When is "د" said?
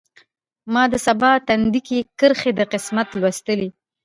0.93-0.95, 2.55-2.61